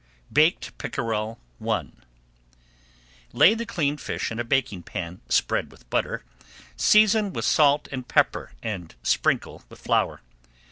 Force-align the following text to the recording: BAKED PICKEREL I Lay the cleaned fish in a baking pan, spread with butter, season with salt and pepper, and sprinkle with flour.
BAKED 0.33 0.75
PICKEREL 0.79 1.37
I 1.63 1.83
Lay 3.33 3.53
the 3.53 3.67
cleaned 3.67 4.01
fish 4.01 4.31
in 4.31 4.39
a 4.39 4.43
baking 4.43 4.81
pan, 4.81 5.21
spread 5.29 5.71
with 5.71 5.87
butter, 5.91 6.23
season 6.75 7.33
with 7.33 7.45
salt 7.45 7.87
and 7.91 8.07
pepper, 8.07 8.53
and 8.63 8.95
sprinkle 9.03 9.61
with 9.69 9.79
flour. 9.79 10.21